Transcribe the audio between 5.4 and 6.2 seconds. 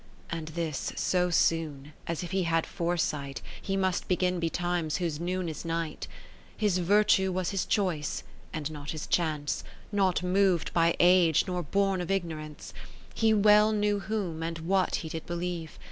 is night.